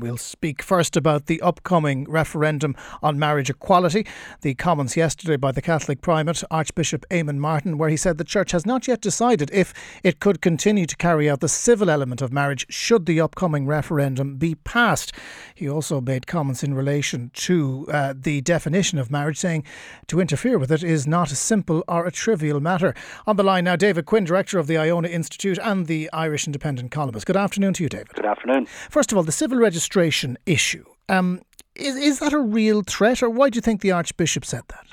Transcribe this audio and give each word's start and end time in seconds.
We'll 0.00 0.16
speak 0.16 0.62
first 0.62 0.96
about 0.96 1.26
the 1.26 1.40
upcoming 1.40 2.08
referendum 2.08 2.76
on 3.02 3.18
marriage 3.18 3.50
equality. 3.50 4.06
The 4.42 4.54
comments 4.54 4.96
yesterday 4.96 5.34
by 5.34 5.50
the 5.50 5.60
Catholic 5.60 6.02
Primate, 6.02 6.44
Archbishop 6.52 7.04
Eamon 7.10 7.38
Martin, 7.38 7.78
where 7.78 7.88
he 7.88 7.96
said 7.96 8.16
the 8.16 8.22
Church 8.22 8.52
has 8.52 8.64
not 8.64 8.86
yet 8.86 9.00
decided 9.00 9.50
if 9.52 9.74
it 10.04 10.20
could 10.20 10.40
continue 10.40 10.86
to 10.86 10.96
carry 10.96 11.28
out 11.28 11.40
the 11.40 11.48
civil 11.48 11.90
element 11.90 12.22
of 12.22 12.32
marriage 12.32 12.64
should 12.68 13.06
the 13.06 13.20
upcoming 13.20 13.66
referendum 13.66 14.36
be 14.36 14.54
passed. 14.54 15.10
He 15.52 15.68
also 15.68 16.00
made 16.00 16.28
comments 16.28 16.62
in 16.62 16.74
relation 16.74 17.32
to 17.34 17.88
uh, 17.92 18.14
the 18.16 18.40
definition 18.42 19.00
of 19.00 19.10
marriage, 19.10 19.38
saying 19.38 19.64
to 20.06 20.20
interfere 20.20 20.60
with 20.60 20.70
it 20.70 20.84
is 20.84 21.08
not 21.08 21.32
a 21.32 21.34
simple 21.36 21.82
or 21.88 22.06
a 22.06 22.12
trivial 22.12 22.60
matter. 22.60 22.94
On 23.26 23.34
the 23.34 23.42
line 23.42 23.64
now, 23.64 23.74
David 23.74 24.06
Quinn, 24.06 24.22
Director 24.22 24.60
of 24.60 24.68
the 24.68 24.78
Iona 24.78 25.08
Institute 25.08 25.58
and 25.60 25.88
the 25.88 26.08
Irish 26.12 26.46
Independent 26.46 26.92
Columnist. 26.92 27.26
Good 27.26 27.36
afternoon 27.36 27.72
to 27.72 27.82
you, 27.82 27.88
David. 27.88 28.14
Good 28.14 28.26
afternoon. 28.26 28.66
First 28.90 29.10
of 29.10 29.18
all, 29.18 29.24
the 29.24 29.32
civil 29.32 29.58
registration 29.58 29.87
issue. 30.46 30.84
Um, 31.08 31.40
is, 31.74 31.96
is 31.96 32.18
that 32.18 32.32
a 32.32 32.40
real 32.40 32.82
threat, 32.82 33.22
or 33.22 33.30
why 33.30 33.50
do 33.50 33.56
you 33.56 33.62
think 33.62 33.80
the 33.80 33.92
Archbishop 33.92 34.44
said 34.44 34.62
that? 34.68 34.86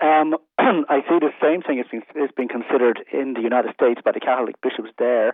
Um, 0.00 0.36
I 0.58 1.00
see 1.08 1.18
the 1.18 1.32
same 1.40 1.62
thing 1.62 1.82
has 1.82 2.30
been 2.36 2.48
considered 2.48 3.04
in 3.12 3.34
the 3.34 3.40
United 3.40 3.74
States 3.74 4.00
by 4.04 4.12
the 4.12 4.20
Catholic 4.20 4.56
bishops 4.62 4.90
there. 4.98 5.32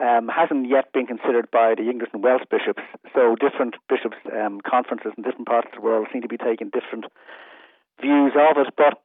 Um, 0.00 0.28
hasn't 0.28 0.68
yet 0.70 0.90
been 0.92 1.06
considered 1.06 1.50
by 1.52 1.74
the 1.76 1.90
English 1.90 2.10
and 2.14 2.24
Welsh 2.24 2.44
bishops. 2.50 2.82
So 3.14 3.36
different 3.36 3.76
bishops' 3.88 4.16
um, 4.32 4.60
conferences 4.64 5.12
in 5.16 5.22
different 5.22 5.46
parts 5.46 5.68
of 5.70 5.74
the 5.74 5.84
world 5.84 6.08
seem 6.12 6.22
to 6.22 6.28
be 6.28 6.38
taking 6.38 6.70
different 6.70 7.04
views 8.00 8.32
of 8.34 8.56
it. 8.56 8.72
But 8.74 8.98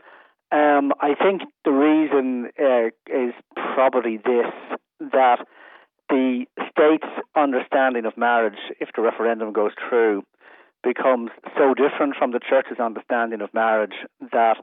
um, 0.56 0.94
I 1.02 1.14
think 1.14 1.42
the 1.66 1.72
reason 1.72 2.50
uh, 2.58 2.88
is 3.12 3.34
probably 3.76 4.18
this 4.18 4.48
that 5.12 5.46
the 6.10 6.46
state's 6.72 7.08
understanding 7.36 8.06
of 8.06 8.18
marriage, 8.18 8.60
if 8.80 8.90
the 8.96 9.02
referendum 9.02 9.54
goes 9.54 9.72
through, 9.90 10.24
becomes 10.84 11.30
so 11.58 11.74
different 11.74 12.16
from 12.16 12.32
the 12.32 12.40
church's 12.40 12.80
understanding 12.80 13.42
of 13.42 13.54
marriage 13.54 13.96
that 14.32 14.58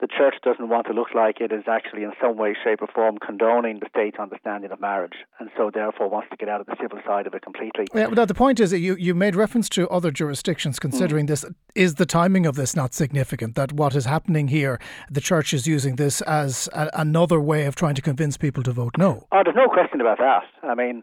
the 0.00 0.06
church 0.06 0.34
doesn't 0.42 0.68
want 0.68 0.86
to 0.86 0.92
look 0.92 1.14
like 1.14 1.40
it 1.40 1.52
is 1.52 1.64
actually 1.66 2.02
in 2.02 2.12
some 2.20 2.36
way, 2.36 2.54
shape, 2.62 2.82
or 2.82 2.88
form 2.88 3.16
condoning 3.18 3.80
the 3.80 3.86
state's 3.88 4.18
understanding 4.18 4.70
of 4.70 4.80
marriage, 4.80 5.14
and 5.40 5.48
so 5.56 5.70
therefore 5.72 6.10
wants 6.10 6.28
to 6.30 6.36
get 6.36 6.48
out 6.48 6.60
of 6.60 6.66
the 6.66 6.76
civil 6.80 6.98
side 7.06 7.26
of 7.26 7.34
it 7.34 7.42
completely. 7.42 7.86
Yeah, 7.94 8.08
but 8.12 8.28
the 8.28 8.34
point 8.34 8.60
is 8.60 8.70
that 8.72 8.80
you, 8.80 8.94
you 8.96 9.14
made 9.14 9.34
reference 9.34 9.70
to 9.70 9.88
other 9.88 10.10
jurisdictions 10.10 10.78
considering 10.78 11.24
mm. 11.24 11.30
this. 11.30 11.44
Is 11.74 11.94
the 11.94 12.06
timing 12.06 12.44
of 12.44 12.56
this 12.56 12.76
not 12.76 12.92
significant? 12.92 13.54
That 13.54 13.72
what 13.72 13.94
is 13.94 14.04
happening 14.04 14.48
here, 14.48 14.78
the 15.10 15.20
church 15.20 15.54
is 15.54 15.66
using 15.66 15.96
this 15.96 16.20
as 16.22 16.68
a, 16.74 16.90
another 16.94 17.40
way 17.40 17.64
of 17.64 17.74
trying 17.74 17.94
to 17.94 18.02
convince 18.02 18.36
people 18.36 18.62
to 18.64 18.72
vote 18.72 18.96
no? 18.98 19.26
Oh, 19.32 19.42
there's 19.44 19.56
no 19.56 19.68
question 19.68 20.00
about 20.00 20.18
that. 20.18 20.44
I 20.62 20.74
mean, 20.74 21.02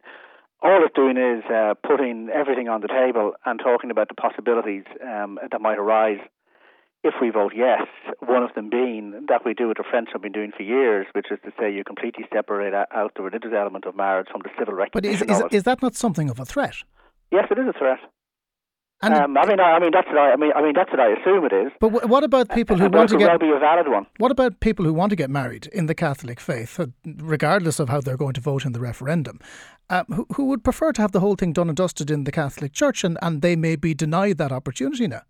all 0.61 0.83
it's 0.85 0.95
doing 0.95 1.17
is 1.17 1.43
uh, 1.51 1.73
putting 1.85 2.29
everything 2.33 2.69
on 2.69 2.81
the 2.81 2.87
table 2.87 3.33
and 3.45 3.59
talking 3.59 3.91
about 3.91 4.07
the 4.07 4.15
possibilities 4.15 4.83
um, 5.03 5.39
that 5.51 5.61
might 5.61 5.77
arise 5.77 6.19
if 7.03 7.15
we 7.21 7.29
vote 7.29 7.53
yes, 7.55 7.81
one 8.19 8.43
of 8.43 8.53
them 8.55 8.69
being 8.69 9.25
that 9.27 9.45
we 9.45 9.53
do 9.53 9.67
what 9.67 9.77
the 9.77 9.83
French 9.89 10.09
have 10.13 10.21
been 10.21 10.31
doing 10.31 10.51
for 10.55 10.63
years, 10.63 11.05
which 11.13 11.27
is 11.31 11.39
to 11.43 11.51
say 11.59 11.71
you 11.71 11.83
completely 11.83 12.25
separate 12.33 12.73
out 12.73 13.11
the 13.15 13.21
religious 13.21 13.51
element 13.55 13.85
of 13.85 13.95
marriage 13.95 14.27
from 14.31 14.41
the 14.43 14.49
civil 14.57 14.73
recognition. 14.73 15.27
But 15.27 15.35
is, 15.35 15.41
is, 15.41 15.57
is 15.57 15.63
that 15.63 15.81
not 15.81 15.95
something 15.95 16.29
of 16.29 16.39
a 16.39 16.45
threat? 16.45 16.75
Yes, 17.31 17.47
it 17.51 17.59
is 17.59 17.67
a 17.67 17.77
threat. 17.77 17.99
And 19.01 19.13
um, 19.13 19.37
I 19.37 19.45
mean, 19.45 19.59
I, 19.59 19.73
I 19.73 19.79
mean 19.79 19.91
that's 19.91 20.07
what 20.07 20.17
I, 20.17 20.31
I, 20.31 20.35
mean. 20.37 20.51
I 20.55 20.61
mean 20.61 20.71
that's 20.73 20.89
what 20.89 21.01
I 21.01 21.11
assume 21.11 21.43
it 21.43 21.51
is. 21.51 21.73
But 21.81 21.89
w- 21.91 22.07
what 22.07 22.23
about 22.23 22.49
people 22.51 22.77
who 22.77 22.87
want 22.89 23.09
to 23.09 23.17
get? 23.17 23.27
Well 23.27 23.37
be 23.37 23.49
a 23.49 23.59
valid 23.59 23.89
one. 23.89 24.05
What 24.17 24.31
about 24.31 24.61
people 24.61 24.85
who 24.85 24.93
want 24.93 25.09
to 25.09 25.17
get 25.17 25.29
married 25.29 25.67
in 25.73 25.87
the 25.87 25.95
Catholic 25.95 26.39
faith, 26.39 26.79
uh, 26.79 26.85
regardless 27.05 27.81
of 27.81 27.89
how 27.89 27.99
they're 27.99 28.15
going 28.15 28.33
to 28.33 28.41
vote 28.41 28.65
in 28.65 28.71
the 28.71 28.79
referendum, 28.79 29.39
uh, 29.89 30.05
who, 30.07 30.25
who 30.35 30.45
would 30.45 30.63
prefer 30.63 30.93
to 30.93 31.01
have 31.01 31.11
the 31.11 31.19
whole 31.19 31.35
thing 31.35 31.51
done 31.51 31.67
and 31.67 31.75
dusted 31.75 32.09
in 32.09 32.23
the 32.23 32.31
Catholic 32.31 32.71
Church, 32.71 33.03
and, 33.03 33.17
and 33.21 33.41
they 33.41 33.57
may 33.57 33.75
be 33.75 33.93
denied 33.93 34.37
that 34.37 34.53
opportunity 34.53 35.07
now? 35.07 35.23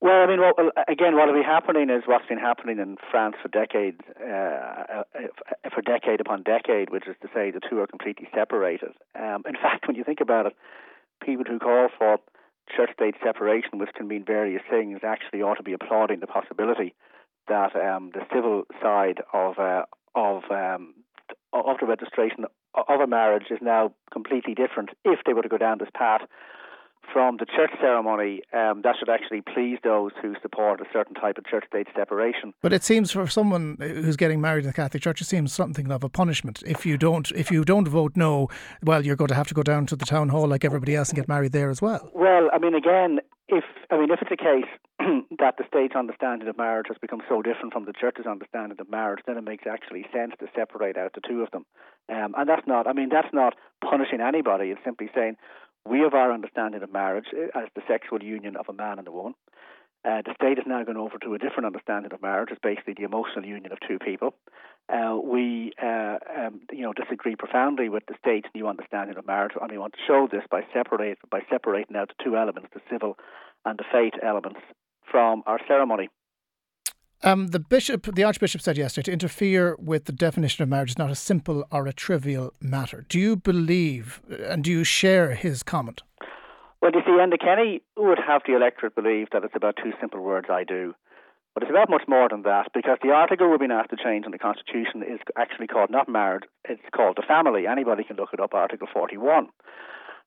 Well, 0.00 0.22
I 0.22 0.26
mean, 0.26 0.38
again, 0.86 1.16
what 1.16 1.26
will 1.26 1.34
be 1.34 1.42
happening 1.42 1.90
is 1.90 2.04
what's 2.06 2.26
been 2.26 2.38
happening 2.38 2.78
in 2.78 2.98
France 3.10 3.34
for 3.42 3.48
decades, 3.48 4.00
uh, 4.20 5.02
uh, 5.02 5.02
for 5.74 5.82
decade 5.82 6.20
upon 6.20 6.44
decade, 6.44 6.90
which 6.90 7.08
is 7.08 7.16
to 7.22 7.28
say 7.34 7.50
the 7.50 7.60
two 7.68 7.80
are 7.80 7.86
completely 7.88 8.28
separated. 8.32 8.92
Um, 9.18 9.42
in 9.46 9.54
fact, 9.62 9.88
when 9.88 9.96
you 9.96 10.04
think 10.04 10.20
about 10.20 10.46
it, 10.46 10.56
people 11.24 11.44
who 11.48 11.58
call 11.58 11.88
for 11.98 12.18
church-state 12.76 13.16
separation, 13.24 13.78
which 13.78 13.90
can 13.96 14.06
mean 14.06 14.24
various 14.24 14.62
things, 14.70 15.00
actually 15.02 15.42
ought 15.42 15.56
to 15.56 15.64
be 15.64 15.72
applauding 15.72 16.20
the 16.20 16.26
possibility 16.28 16.94
that 17.48 17.74
um, 17.74 18.12
the 18.14 18.24
civil 18.32 18.64
side 18.80 19.20
of 19.32 19.58
uh, 19.58 19.82
of 20.14 20.44
um, 20.50 20.94
of 21.52 21.76
the 21.80 21.86
registration 21.86 22.44
of 22.74 23.00
a 23.00 23.06
marriage 23.06 23.46
is 23.50 23.58
now 23.60 23.92
completely 24.12 24.54
different 24.54 24.90
if 25.04 25.20
they 25.26 25.32
were 25.32 25.42
to 25.42 25.48
go 25.48 25.58
down 25.58 25.78
this 25.78 25.88
path 25.94 26.22
from 27.12 27.36
the 27.38 27.46
church 27.46 27.70
ceremony, 27.80 28.42
um, 28.52 28.82
that 28.82 28.96
should 28.98 29.08
actually 29.08 29.42
please 29.42 29.78
those 29.82 30.12
who 30.20 30.34
support 30.42 30.80
a 30.80 30.84
certain 30.92 31.14
type 31.14 31.38
of 31.38 31.46
church 31.46 31.64
state 31.68 31.86
separation. 31.96 32.52
But 32.62 32.72
it 32.72 32.84
seems 32.84 33.10
for 33.10 33.26
someone 33.26 33.76
who's 33.80 34.16
getting 34.16 34.40
married 34.40 34.64
in 34.64 34.68
the 34.68 34.74
Catholic 34.74 35.02
Church, 35.02 35.20
it 35.20 35.24
seems 35.24 35.52
something 35.52 35.90
of 35.90 36.04
a 36.04 36.08
punishment. 36.08 36.62
If 36.66 36.84
you 36.84 36.96
don't, 36.96 37.30
if 37.32 37.50
you 37.50 37.64
don't 37.64 37.88
vote 37.88 38.12
no, 38.16 38.48
well, 38.82 39.04
you're 39.04 39.16
going 39.16 39.28
to 39.28 39.34
have 39.34 39.48
to 39.48 39.54
go 39.54 39.62
down 39.62 39.86
to 39.86 39.96
the 39.96 40.06
town 40.06 40.28
hall 40.28 40.46
like 40.46 40.64
everybody 40.64 40.94
else 40.94 41.08
and 41.10 41.16
get 41.16 41.28
married 41.28 41.52
there 41.52 41.70
as 41.70 41.82
well. 41.82 42.10
Well, 42.14 42.48
I 42.52 42.58
mean, 42.58 42.74
again, 42.74 43.20
if 43.48 43.64
I 43.90 43.96
mean, 43.98 44.10
if 44.10 44.20
it's 44.20 44.30
a 44.30 44.36
case 44.36 44.68
that 45.38 45.56
the 45.56 45.64
state's 45.66 45.96
understanding 45.96 46.48
of 46.48 46.58
marriage 46.58 46.86
has 46.88 46.98
become 47.00 47.22
so 47.28 47.40
different 47.40 47.72
from 47.72 47.86
the 47.86 47.94
church's 47.98 48.26
understanding 48.26 48.78
of 48.78 48.90
marriage, 48.90 49.20
then 49.26 49.38
it 49.38 49.44
makes 49.44 49.64
actually 49.66 50.04
sense 50.12 50.32
to 50.38 50.46
separate 50.54 50.98
out 50.98 51.12
the 51.14 51.22
two 51.26 51.40
of 51.42 51.50
them. 51.50 51.64
Um, 52.10 52.34
and 52.36 52.48
that's 52.48 52.66
not, 52.66 52.86
I 52.86 52.92
mean, 52.92 53.08
that's 53.10 53.32
not 53.32 53.54
punishing 53.82 54.20
anybody. 54.20 54.66
It's 54.70 54.84
simply 54.84 55.08
saying 55.14 55.36
we 55.88 56.00
have 56.00 56.14
our 56.14 56.32
understanding 56.32 56.82
of 56.82 56.92
marriage 56.92 57.26
eh, 57.36 57.48
as 57.54 57.68
the 57.74 57.82
sexual 57.88 58.22
union 58.22 58.56
of 58.56 58.66
a 58.68 58.72
man 58.72 58.98
and 58.98 59.08
a 59.08 59.12
woman. 59.12 59.34
Uh, 60.04 60.22
the 60.24 60.34
state 60.34 60.58
has 60.58 60.66
now 60.66 60.84
gone 60.84 60.96
over 60.96 61.18
to 61.18 61.34
a 61.34 61.38
different 61.38 61.66
understanding 61.66 62.12
of 62.12 62.22
marriage 62.22 62.50
as 62.52 62.58
basically 62.62 62.94
the 62.96 63.02
emotional 63.02 63.44
union 63.44 63.72
of 63.72 63.78
two 63.86 63.98
people. 63.98 64.32
Uh, 64.88 65.18
we, 65.22 65.72
uh, 65.82 66.16
um, 66.36 66.60
you 66.70 66.82
know, 66.82 66.92
disagree 66.92 67.34
profoundly 67.34 67.88
with 67.88 68.04
the 68.06 68.14
state's 68.18 68.48
new 68.54 68.68
understanding 68.68 69.16
of 69.18 69.26
marriage, 69.26 69.52
and 69.60 69.70
we 69.70 69.76
want 69.76 69.92
to 69.92 69.98
show 70.06 70.28
this 70.30 70.44
by 70.50 70.62
separate 70.72 71.18
by 71.30 71.40
separating 71.50 71.96
out 71.96 72.08
the 72.08 72.24
two 72.24 72.36
elements, 72.36 72.68
the 72.72 72.80
civil 72.90 73.18
and 73.64 73.78
the 73.78 73.84
faith 73.92 74.14
elements, 74.22 74.60
from 75.10 75.42
our 75.46 75.58
ceremony. 75.66 76.08
Um, 77.22 77.48
the 77.48 77.58
bishop, 77.58 78.14
the 78.14 78.22
archbishop, 78.22 78.60
said 78.60 78.78
yesterday 78.78 79.06
to 79.06 79.12
interfere 79.12 79.76
with 79.80 80.04
the 80.04 80.12
definition 80.12 80.62
of 80.62 80.68
marriage 80.68 80.90
is 80.90 80.98
not 80.98 81.10
a 81.10 81.16
simple 81.16 81.64
or 81.72 81.86
a 81.88 81.92
trivial 81.92 82.52
matter. 82.60 83.04
Do 83.08 83.18
you 83.18 83.34
believe 83.34 84.20
and 84.48 84.62
do 84.62 84.70
you 84.70 84.84
share 84.84 85.34
his 85.34 85.64
comment? 85.64 86.02
Well, 86.80 86.92
you 86.94 87.00
see, 87.04 87.10
Enda 87.10 87.40
Kenny 87.40 87.82
would 87.96 88.18
have 88.24 88.42
the 88.46 88.54
electorate 88.54 88.94
believe 88.94 89.28
that 89.32 89.42
it's 89.42 89.56
about 89.56 89.74
two 89.82 89.92
simple 90.00 90.20
words, 90.20 90.46
I 90.48 90.62
do. 90.62 90.94
But 91.54 91.64
it's 91.64 91.70
about 91.70 91.90
much 91.90 92.04
more 92.06 92.28
than 92.28 92.42
that 92.42 92.68
because 92.72 92.98
the 93.02 93.10
article 93.10 93.50
we're 93.50 93.58
being 93.58 93.72
asked 93.72 93.90
to 93.90 93.96
change 93.96 94.24
in 94.24 94.30
the 94.30 94.38
Constitution 94.38 95.02
is 95.02 95.18
actually 95.36 95.66
called 95.66 95.90
not 95.90 96.08
marriage, 96.08 96.44
it's 96.68 96.80
called 96.94 97.16
the 97.16 97.26
family. 97.26 97.66
Anybody 97.66 98.04
can 98.04 98.14
look 98.14 98.28
it 98.32 98.38
up, 98.38 98.54
Article 98.54 98.86
41. 98.92 99.48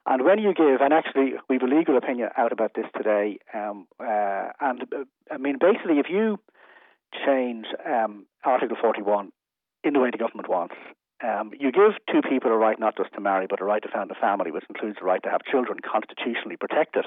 And 0.08 0.26
when 0.26 0.40
you 0.40 0.54
give, 0.54 0.82
and 0.82 0.92
actually 0.92 1.36
we 1.48 1.56
have 1.56 1.64
a 1.64 1.74
legal 1.74 1.96
opinion 1.96 2.30
out 2.36 2.52
about 2.52 2.74
this 2.76 2.88
today, 2.98 3.38
um, 3.54 3.88
uh, 3.98 4.50
and 4.60 4.82
uh, 4.94 5.06
I 5.32 5.38
mean, 5.38 5.58
basically, 5.58 6.00
if 6.00 6.08
you 6.10 6.38
change 7.26 7.66
um, 7.86 8.26
Article 8.44 8.78
41 8.80 9.32
in 9.84 9.94
the 9.94 10.00
way 10.00 10.10
the 10.12 10.18
government 10.18 10.50
wants. 10.50 10.76
Um, 11.24 11.52
you 11.58 11.72
give 11.72 11.94
two 12.12 12.22
people 12.28 12.52
a 12.52 12.58
right 12.58 12.80
not 12.80 12.98
just 12.98 13.14
to 13.14 13.22
marry, 13.22 13.46
but 13.48 13.62
a 13.62 13.66
right 13.66 13.82
to 13.84 13.90
found 13.90 14.10
a 14.10 14.16
family, 14.16 14.52
which 14.52 14.66
includes 14.70 14.98
the 15.00 15.06
right 15.06 15.22
to 15.24 15.30
have 15.30 15.42
children 15.44 15.78
constitutionally 15.80 16.58
protected. 16.58 17.06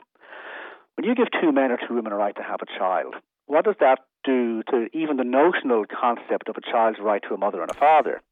When 0.97 1.05
you 1.05 1.15
give 1.15 1.29
two 1.41 1.51
men 1.51 1.73
or 1.73 1.79
two 1.79 1.95
women 1.95 2.13
a 2.13 2.17
right 2.17 2.37
to 2.37 2.43
have 2.43 2.61
a 2.63 2.79
child, 2.79 3.17
what 3.47 3.65
does 3.65 3.75
that 3.81 4.01
do 4.23 4.63
to 4.71 4.87
even 4.93 5.17
the 5.17 5.25
notional 5.25 5.85
concept 5.85 6.49
of 6.49 6.57
a 6.57 6.61
child's 6.61 6.99
right 7.01 7.23
to 7.29 7.35
a 7.35 7.39
mother 7.39 7.61
and 7.61 7.71
a 7.71 7.75
father? 7.75 8.23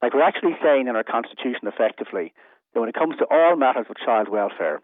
Like 0.00 0.14
we're 0.14 0.22
actually 0.22 0.56
saying 0.62 0.86
in 0.86 0.94
our 0.94 1.04
constitution 1.04 1.66
effectively 1.66 2.32
that 2.72 2.80
when 2.80 2.88
it 2.88 2.94
comes 2.94 3.16
to 3.18 3.26
all 3.30 3.56
matters 3.56 3.86
of 3.90 3.96
child 3.96 4.28
welfare, 4.28 4.80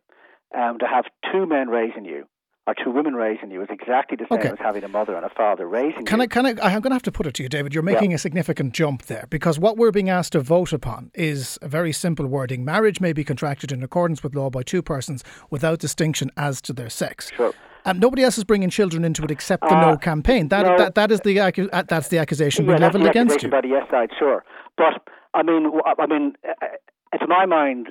um, 0.56 0.78
to 0.81 0.87
have 0.87 1.04
two 1.32 1.47
men 1.47 1.69
raising 1.69 2.05
you 2.05 2.26
or 2.67 2.75
two 2.82 2.91
women 2.91 3.14
raising 3.14 3.50
you 3.50 3.61
is 3.61 3.69
exactly 3.70 4.17
the 4.17 4.26
same 4.31 4.38
okay. 4.38 4.50
as 4.50 4.59
having 4.59 4.85
a 4.85 4.88
mother 4.88 5.17
and 5.17 5.25
a 5.25 5.31
father 5.31 5.67
raising 5.67 6.05
can 6.05 6.19
you. 6.19 6.25
I, 6.25 6.26
can 6.29 6.47
I, 6.47 6.50
I'm 6.50 6.81
going 6.81 6.91
to 6.91 6.94
have 6.94 7.03
to 7.03 7.12
put 7.12 7.26
it 7.26 7.35
to 7.35 7.43
you, 7.43 7.49
David. 7.49 7.75
You're 7.75 7.82
making 7.82 8.12
yeah. 8.12 8.17
a 8.17 8.19
significant 8.19 8.73
jump 8.73 9.03
there 9.06 9.26
because 9.31 9.59
what 9.59 9.76
we're 9.76 9.91
being 9.91 10.11
asked 10.11 10.32
to 10.32 10.41
vote 10.41 10.73
upon 10.73 11.11
is 11.14 11.59
a 11.61 11.69
very 11.69 11.93
simple 11.93 12.26
wording. 12.26 12.64
Marriage 12.64 13.00
may 13.00 13.12
be 13.12 13.25
contracted 13.25 13.73
in 13.73 13.82
accordance 13.82 14.23
with 14.23 14.35
law 14.35 14.49
by 14.49 14.62
two 14.62 14.82
persons 14.82 15.25
without 15.50 15.81
distinction 15.81 16.31
as 16.37 16.61
to 16.62 16.73
their 16.73 16.91
sex. 16.91 17.31
Sure. 17.37 17.53
Um, 17.85 17.99
nobody 17.99 18.23
else 18.23 18.38
is 18.38 18.44
bringing 18.44 18.70
children 18.70 19.05
into 19.05 19.25
it 19.25 19.31
except 19.32 19.62
the 19.62 19.75
uh, 19.75 19.91
No 19.91 19.97
campaign. 19.97 20.49
That, 20.49 20.67
no, 20.67 20.79
that 20.79 20.94
that 20.94 21.11
is 21.11 21.20
the 21.20 21.41
uh, 21.41 21.82
that's 21.88 22.09
the 22.09 22.19
accusation 22.19 22.64
yeah, 22.64 22.75
we 22.75 22.79
levelled 22.79 23.06
against 23.06 23.43
you. 23.43 23.49
By 23.49 23.62
the 23.62 23.69
yes 23.69 23.91
side, 23.91 24.11
sure. 24.17 24.44
But 24.76 25.03
I 25.35 25.43
mean, 25.43 25.67
I 25.99 26.06
mean, 26.06 26.35
uh, 26.49 27.19
to 27.19 27.26
my 27.26 27.44
mind, 27.44 27.88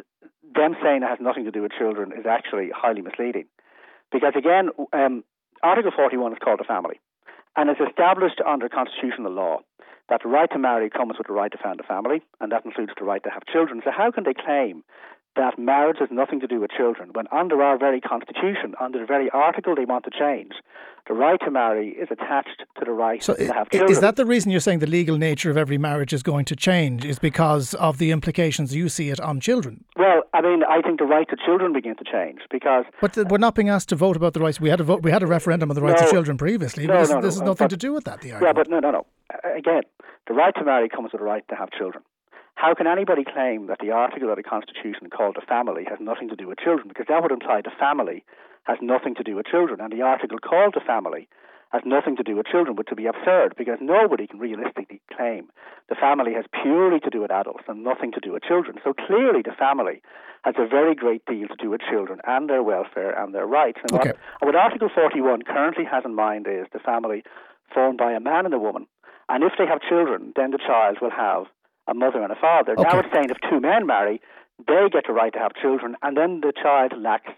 them 0.56 0.76
saying 0.82 1.04
it 1.04 1.08
has 1.08 1.20
nothing 1.20 1.44
to 1.46 1.52
do 1.52 1.62
with 1.62 1.72
children 1.78 2.12
is 2.18 2.26
actually 2.26 2.70
highly 2.74 3.02
misleading, 3.02 3.46
because 4.12 4.34
again, 4.36 4.70
um, 4.94 5.24
Article 5.64 5.92
41 5.96 6.34
is 6.34 6.40
called 6.44 6.60
the 6.60 6.64
family, 6.64 7.00
and 7.56 7.70
it's 7.70 7.82
established 7.82 8.42
under 8.46 8.70
constitutional 8.70 9.32
law 9.32 9.60
that 10.10 10.22
the 10.24 10.30
right 10.30 10.50
to 10.52 10.60
marry 10.60 10.90
comes 10.90 11.14
with 11.18 11.28
the 11.28 11.34
right 11.34 11.52
to 11.52 11.58
found 11.58 11.80
a 11.80 11.84
family, 11.84 12.22
and 12.40 12.52
that 12.52 12.66
includes 12.66 12.92
the 12.98 13.06
right 13.06 13.24
to 13.24 13.30
have 13.30 13.46
children. 13.46 13.82
So 13.84 13.92
how 13.96 14.12
can 14.12 14.26
they 14.26 14.34
claim 14.34 14.84
that 15.36 15.58
marriage 15.58 15.98
has 16.00 16.10
nothing 16.12 16.42
to 16.42 16.48
do 16.48 16.60
with 16.60 16.72
children, 16.72 17.10
when 17.14 17.26
under 17.32 17.62
our 17.64 17.78
very 17.78 18.02
constitution, 18.02 18.76
under 18.82 19.00
the 19.00 19.06
very 19.06 19.30
article 19.30 19.76
they 19.76 19.86
want 19.86 20.04
to 20.04 20.12
change, 20.12 20.52
the 21.08 21.14
right 21.14 21.40
to 21.46 21.50
marry 21.50 21.90
is 21.90 22.10
attached 22.12 22.64
to 22.78 22.86
the 22.86 22.92
right 22.92 23.24
so 23.24 23.34
to 23.34 23.54
have 23.54 23.70
children. 23.70 23.92
Is 23.92 24.02
that 24.02 24.18
the 24.18 24.26
reason 24.26 24.52
you're 24.52 24.60
saying 24.60 24.80
the 24.80 24.88
legal 24.88 25.18
nature 25.18 25.50
of 25.50 25.58
every 25.58 25.78
marriage 25.78 26.14
is 26.14 26.22
going 26.22 26.46
to 26.46 26.56
change? 26.56 27.06
Is 27.06 27.18
because 27.18 27.74
of 27.76 27.98
the 27.98 28.12
implications 28.12 28.76
you 28.76 28.90
see 28.90 29.10
it 29.10 29.20
on 29.20 29.40
children? 29.40 29.86
Well, 29.96 30.24
I 30.42 30.50
mean, 30.50 30.64
I 30.64 30.82
think 30.82 30.98
the 30.98 31.06
right 31.06 31.28
to 31.30 31.36
children 31.46 31.72
begin 31.72 31.96
to 31.96 32.04
change 32.04 32.40
because. 32.50 32.86
But 33.00 33.16
we're 33.30 33.38
not 33.38 33.54
being 33.54 33.70
asked 33.70 33.90
to 33.90 33.96
vote 33.96 34.16
about 34.16 34.34
the 34.34 34.40
rights. 34.40 34.60
We 34.60 34.70
had 34.70 34.80
a 34.80 34.84
vote. 34.84 35.04
We 35.04 35.12
had 35.12 35.22
a 35.22 35.28
referendum 35.28 35.70
on 35.70 35.76
the 35.76 35.82
rights 35.82 36.02
no, 36.02 36.08
of 36.08 36.12
children 36.12 36.38
previously. 36.38 36.88
No, 36.88 37.00
this, 37.00 37.10
no, 37.10 37.22
this 37.22 37.36
has 37.36 37.42
nothing 37.42 37.66
but, 37.66 37.70
to 37.70 37.78
do 37.78 37.94
with 37.94 38.06
that. 38.06 38.22
The 38.22 38.30
yeah, 38.30 38.54
but 38.54 38.68
no, 38.68 38.80
no, 38.80 38.90
no. 38.90 39.06
Again, 39.56 39.84
the 40.28 40.34
right 40.34 40.54
to 40.56 40.64
marry 40.64 40.90
comes 40.90 41.12
with 41.14 41.20
the 41.22 41.26
right 41.26 41.48
to 41.50 41.56
have 41.56 41.70
children. 41.72 42.04
How 42.56 42.74
can 42.74 42.88
anybody 42.88 43.24
claim 43.24 43.68
that 43.68 43.80
the 43.80 43.92
article 43.92 44.30
of 44.30 44.36
the 44.36 44.44
Constitution 44.44 45.10
called 45.10 45.36
the 45.36 45.46
family 45.46 45.86
has 45.88 46.00
nothing 46.00 46.30
to 46.30 46.36
do 46.36 46.48
with 46.48 46.60
children? 46.60 46.88
Because 46.88 47.06
that 47.08 47.22
would 47.22 47.32
imply 47.32 47.62
the 47.62 47.72
family 47.78 48.26
has 48.64 48.78
nothing 48.82 49.16
to 49.16 49.24
do 49.24 49.36
with 49.36 49.46
children, 49.46 49.80
and 49.80 49.92
the 49.92 50.02
article 50.02 50.38
called 50.38 50.74
the 50.74 50.82
family 50.86 51.28
has 51.72 51.82
nothing 51.86 52.18
to 52.18 52.24
do 52.24 52.36
with 52.36 52.48
children, 52.48 52.76
but 52.76 52.88
to 52.88 52.96
be 52.96 53.06
absurd 53.06 53.56
because 53.58 53.78
nobody 53.80 54.28
can 54.28 54.40
realistically 54.40 55.02
claim 55.16 55.50
the 55.88 55.96
family 55.96 56.34
has 56.34 56.46
purely 56.62 57.00
to 57.00 57.10
do 57.10 57.22
with 57.22 57.32
adults 57.32 57.64
and 57.68 57.84
nothing 57.84 58.12
to 58.12 58.20
do 58.20 58.34
with 58.34 58.44
children. 58.44 58.78
So 58.84 58.94
clearly, 58.94 59.42
the 59.42 59.56
family 59.58 60.02
has 60.44 60.56
a 60.58 60.68
very 60.68 60.96
great 60.96 61.24
deal 61.26 61.48
to 61.48 61.56
do 61.56 61.70
with 61.70 61.82
children 61.90 62.20
and 62.26 62.50
their 62.50 62.64
welfare 62.64 63.12
and 63.12 63.34
their 63.34 63.46
rights. 63.46 63.80
And 63.84 64.00
okay. 64.00 64.14
what, 64.40 64.54
what 64.54 64.56
Article 64.56 64.90
41 64.94 65.44
currently 65.44 65.86
has 65.86 66.04
in 66.04 66.16
mind 66.16 66.48
is 66.50 66.66
the 66.74 66.80
family 66.80 67.24
formed 67.74 67.98
by 67.98 68.12
a 68.14 68.20
man 68.20 68.46
and 68.46 68.54
a 68.54 68.60
woman. 68.60 68.88
And 69.30 69.44
if 69.44 69.54
they 69.58 69.66
have 69.66 69.82
children, 69.82 70.34
then 70.36 70.52
the 70.52 70.58
child 70.58 70.98
will 71.02 71.12
have 71.12 71.46
a 71.88 71.94
mother 71.94 72.22
and 72.22 72.32
a 72.32 72.36
father. 72.36 72.74
Okay. 72.74 72.84
Now 72.84 73.00
it's 73.00 73.10
saying 73.14 73.30
if 73.30 73.38
two 73.50 73.60
men 73.60 73.86
marry, 73.86 74.20
they 74.68 74.90
get 74.92 75.06
the 75.08 75.14
right 75.14 75.34
to 75.34 75.40
have 75.40 75.54
children, 75.54 75.96
and 76.02 76.18
then 76.18 76.42
the 76.42 76.54
child 76.54 76.94
lacks 76.98 77.32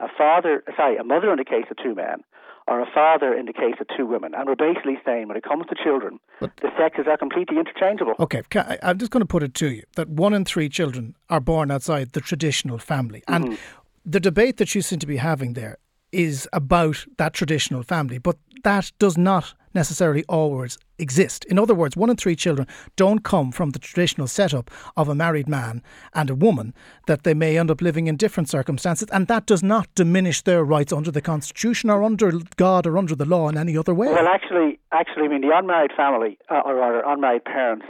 a 0.00 0.06
father, 0.16 0.62
sorry, 0.76 0.96
a 0.96 1.04
mother 1.04 1.30
in 1.30 1.38
the 1.38 1.44
case 1.44 1.66
of 1.70 1.76
two 1.82 1.94
men, 1.94 2.22
or 2.68 2.80
a 2.80 2.86
father 2.92 3.34
in 3.34 3.46
the 3.46 3.52
case 3.52 3.74
of 3.80 3.86
two 3.96 4.06
women. 4.06 4.34
And 4.34 4.46
we're 4.46 4.54
basically 4.54 4.98
saying 5.04 5.28
when 5.28 5.36
it 5.36 5.42
comes 5.42 5.64
to 5.68 5.74
children, 5.82 6.20
but, 6.38 6.54
the 6.58 6.70
sexes 6.78 7.06
are 7.08 7.16
completely 7.16 7.58
interchangeable. 7.58 8.14
Okay, 8.20 8.42
I'm 8.82 8.98
just 8.98 9.10
going 9.10 9.22
to 9.22 9.26
put 9.26 9.42
it 9.42 9.54
to 9.54 9.70
you 9.70 9.82
that 9.96 10.08
one 10.08 10.34
in 10.34 10.44
three 10.44 10.68
children 10.68 11.16
are 11.30 11.40
born 11.40 11.70
outside 11.70 12.12
the 12.12 12.20
traditional 12.20 12.78
family. 12.78 13.22
And 13.26 13.44
mm-hmm. 13.46 13.54
the 14.04 14.20
debate 14.20 14.58
that 14.58 14.74
you 14.74 14.82
seem 14.82 14.98
to 14.98 15.06
be 15.06 15.16
having 15.16 15.54
there 15.54 15.78
is 16.12 16.48
about 16.52 17.06
that 17.16 17.32
traditional 17.32 17.82
family, 17.82 18.18
but 18.18 18.36
that 18.64 18.92
does 18.98 19.16
not 19.16 19.54
necessarily 19.78 20.24
always 20.28 20.76
exist. 20.98 21.44
In 21.44 21.58
other 21.58 21.74
words, 21.74 21.96
one 21.96 22.10
in 22.10 22.16
three 22.16 22.34
children 22.34 22.66
don't 22.96 23.22
come 23.22 23.52
from 23.52 23.70
the 23.70 23.78
traditional 23.78 24.26
setup 24.26 24.70
of 24.96 25.08
a 25.08 25.14
married 25.14 25.48
man 25.48 25.82
and 26.14 26.28
a 26.30 26.34
woman, 26.34 26.74
that 27.06 27.22
they 27.22 27.34
may 27.34 27.56
end 27.56 27.70
up 27.70 27.80
living 27.80 28.08
in 28.08 28.16
different 28.16 28.48
circumstances, 28.48 29.08
and 29.12 29.28
that 29.28 29.46
does 29.46 29.62
not 29.62 29.86
diminish 29.94 30.42
their 30.42 30.64
rights 30.64 30.92
under 30.92 31.12
the 31.12 31.20
Constitution 31.20 31.90
or 31.90 32.02
under 32.02 32.32
God 32.56 32.86
or 32.88 32.98
under 32.98 33.14
the 33.14 33.24
law 33.24 33.48
in 33.48 33.56
any 33.56 33.76
other 33.76 33.94
way. 33.94 34.08
Well, 34.08 34.26
actually, 34.26 34.80
actually, 34.92 35.26
I 35.26 35.28
mean, 35.28 35.42
the 35.42 35.54
unmarried 35.54 35.92
family, 35.96 36.38
uh, 36.50 36.62
or 36.64 36.74
rather, 36.74 37.02
unmarried 37.06 37.44
parents, 37.44 37.86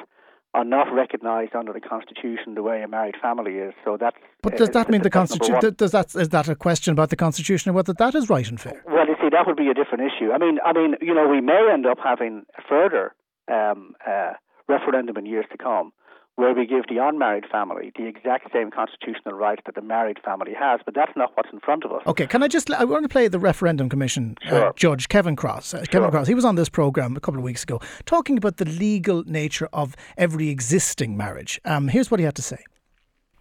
are 0.55 0.65
not 0.65 0.93
recognised 0.93 1.55
under 1.55 1.73
the 1.73 1.81
Constitution 1.81 2.55
the 2.55 2.63
way 2.63 2.83
a 2.83 2.89
married 2.89 3.17
family 3.21 3.55
is. 3.55 3.75
So 3.85 3.97
that's. 3.99 4.17
But 4.43 4.57
does 4.57 4.71
that 4.71 4.89
uh, 4.89 4.91
mean 4.91 5.03
the 5.03 5.11
Constitution? 5.11 5.75
Does 5.77 5.93
that 5.93 6.15
is 6.15 6.31
that 6.31 6.49
a 6.49 6.55
question 6.55 6.93
about 6.93 7.11
the 7.11 7.17
Constitution 7.17 7.69
and 7.71 7.77
whether 7.77 7.93
that 7.93 8.15
is 8.15 8.29
right 8.29 8.49
and 8.49 8.61
fair? 8.61 8.83
Well, 8.87 8.98
see, 9.29 9.37
that 9.37 9.47
would 9.47 9.57
be 9.57 9.69
a 9.69 9.75
different 9.75 10.05
issue. 10.05 10.33
I 10.33 10.39
mean, 10.39 10.59
I 10.65 10.73
mean, 10.73 10.95
you 11.01 11.15
know, 11.15 11.29
we 11.29 11.41
may 11.41 11.69
end 11.73 11.87
up 11.87 11.99
having 12.03 12.45
a 12.59 12.63
further 12.69 13.15
um, 13.49 13.95
uh, 14.07 14.33
referendum 14.69 15.17
in 15.17 15.27
years 15.27 15.47
to 15.53 15.59
come 15.59 15.93
where 16.37 16.55
we 16.55 16.65
give 16.67 16.85
the 16.89 16.99
unmarried 16.99 17.45
family 17.51 17.91
the 17.99 18.07
exact 18.07 18.53
same 18.53 18.71
constitutional 18.71 19.35
rights 19.35 19.61
that 19.67 19.75
the 19.75 19.83
married 19.83 20.19
family 20.25 20.53
has, 20.57 20.79
but 20.85 20.95
that's 20.95 21.11
not 21.17 21.33
what's 21.35 21.49
in 21.53 21.59
front 21.59 21.85
of 21.85 21.91
us. 21.91 22.01
Okay, 22.07 22.29
can 22.29 22.45
I 22.45 22.49
just, 22.49 22.71
I 22.71 22.85
want 22.85 23.03
to 23.03 23.09
play 23.09 23.27
the 23.27 23.41
referendum 23.41 23.89
commission 23.89 24.37
sure. 24.49 24.69
uh, 24.69 24.73
judge, 24.77 25.09
Kevin 25.09 25.35
Cross. 25.35 25.75
Uh, 25.75 25.79
sure. 25.79 25.87
Kevin 25.87 26.11
Cross, 26.13 26.29
he 26.29 26.35
was 26.35 26.45
on 26.45 26.55
this 26.55 26.69
programme 26.69 27.17
a 27.17 27.21
couple 27.21 27.39
of 27.39 27.45
weeks 27.45 27.65
ago 27.65 27.81
talking 28.07 28.39
about 28.39 28.59
the 28.59 28.67
legal 28.67 29.25
nature 29.25 29.69
of 29.73 29.97
every 30.17 30.49
existing 30.49 31.17
marriage. 31.17 31.61
Um, 31.65 31.89
here's 31.89 32.09
what 32.09 32.21
he 32.21 32.25
had 32.25 32.37
to 32.37 32.43
say. 32.43 32.63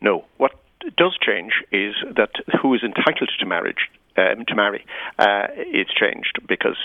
No, 0.02 0.26
what 0.38 0.54
does 0.98 1.16
change 1.22 1.54
is 1.72 1.94
that 2.16 2.32
who 2.60 2.74
is 2.74 2.82
entitled 2.82 3.30
to 3.40 3.46
marriage, 3.46 3.92
um, 4.18 4.46
to 4.48 4.56
marry, 4.56 4.86
uh, 5.20 5.48
is 5.56 5.88
changed 5.96 6.40
because 6.48 6.78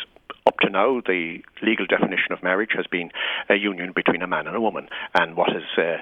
up 0.46 0.58
to 0.60 0.70
now, 0.70 1.00
the 1.06 1.38
legal 1.62 1.86
definition 1.86 2.32
of 2.32 2.42
marriage 2.42 2.72
has 2.74 2.86
been 2.86 3.10
a 3.48 3.54
union 3.54 3.92
between 3.94 4.22
a 4.22 4.26
man 4.26 4.46
and 4.46 4.56
a 4.56 4.60
woman. 4.60 4.88
And 5.14 5.36
what 5.36 5.50
is 5.50 5.62
uh, 5.78 5.98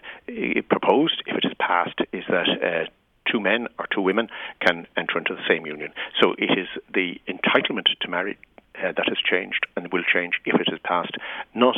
proposed, 0.69 1.23
if 1.27 1.37
it 1.37 1.45
is 1.45 1.53
passed, 1.59 2.01
is 2.13 2.25
that 2.29 2.49
uh, 2.49 2.91
two 3.31 3.41
men 3.41 3.69
or 3.79 3.87
two 3.95 4.01
women 4.01 4.29
can 4.67 4.87
enter 4.97 5.19
into 5.19 5.35
the 5.35 5.43
same 5.49 5.67
union. 5.67 5.93
So 6.21 6.35
it 6.39 6.59
is 6.59 6.69
the 6.93 7.21
entitlement 7.29 7.87
to 8.01 8.09
marry 8.09 8.39
uh, 8.77 8.93
that 8.97 9.09
has 9.09 9.19
changed 9.31 9.67
and 9.77 9.93
will 9.93 10.05
change 10.11 10.35
if 10.47 10.55
it 10.55 10.73
is 10.73 10.79
passed, 10.85 11.17
not 11.55 11.77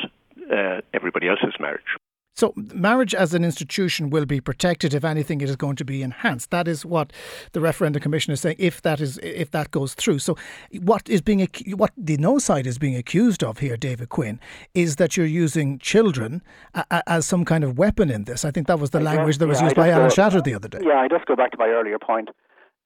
uh, 0.53 0.81
everybody 0.95 1.29
else's 1.29 1.55
marriage. 1.59 1.97
So, 2.35 2.55
marriage 2.57 3.15
as 3.15 3.35
an 3.35 3.45
institution 3.45 4.09
will 4.09 4.25
be 4.25 4.41
protected. 4.41 4.95
If 4.95 5.05
anything, 5.05 5.43
it 5.43 5.51
is 5.51 5.57
going 5.57 5.77
to 5.77 5.85
be 5.85 6.03
enhanced. 6.03 6.51
That 6.51 6.67
is 6.67 6.85
what 6.85 7.13
the 7.53 7.61
referendum 7.61 8.01
commission 8.01 8.33
is 8.33 8.41
saying. 8.41 8.57
If 8.59 8.81
that 8.83 9.01
is, 9.01 9.19
if 9.23 9.51
that 9.51 9.71
goes 9.71 9.93
through, 9.93 10.21
so 10.21 10.37
what 10.81 11.09
is 11.11 11.21
being, 11.21 11.47
what 11.77 11.93
the 11.97 12.17
no 12.17 12.39
side 12.39 12.67
is 12.67 12.79
being 12.79 12.97
accused 12.97 13.45
of 13.45 13.59
here, 13.59 13.77
David 13.77 14.09
Quinn, 14.09 14.41
is 14.75 14.97
that 14.97 15.15
you're 15.17 15.27
using 15.27 15.79
children 15.79 16.43
a, 16.75 17.03
as 17.07 17.27
some 17.27 17.45
kind 17.45 17.65
of 17.65 17.77
weapon 17.77 18.11
in 18.11 18.25
this. 18.25 18.47
I 18.47 18.51
think 18.51 18.67
that 18.67 18.79
was 18.79 18.91
the 18.91 19.01
I 19.01 19.03
language 19.03 19.35
guess, 19.35 19.39
that 19.41 19.49
was 19.49 19.59
yeah, 19.61 19.65
used 19.65 19.77
by 19.77 19.87
just 19.89 19.97
Alan 19.97 20.09
go- 20.09 20.15
Shatter 20.15 20.41
the 20.41 20.55
other 20.55 20.69
day. 20.69 20.79
Yeah, 20.83 21.01
I 21.01 21.09
just 21.09 21.27
go 21.27 21.37
back 21.37 21.51
to 21.53 21.59
my 21.59 21.67
earlier 21.69 21.99
point. 21.99 22.31